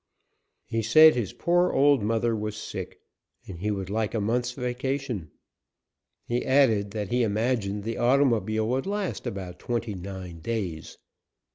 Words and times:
He 0.65 0.81
said 0.81 1.13
his 1.13 1.31
poor 1.31 1.71
old 1.71 2.01
mother 2.01 2.35
was 2.35 2.55
sick, 2.57 2.99
and 3.47 3.59
he 3.59 3.69
would 3.69 3.91
like 3.91 4.15
a 4.15 4.19
month's 4.19 4.51
vacation. 4.53 5.29
He 6.25 6.43
added 6.43 6.89
that 6.89 7.09
he 7.09 7.21
imagined 7.21 7.83
the 7.83 7.97
automobile 7.99 8.67
would 8.69 8.87
last 8.87 9.27
about 9.27 9.59
twenty 9.59 9.93
nine 9.93 10.39
days. 10.39 10.97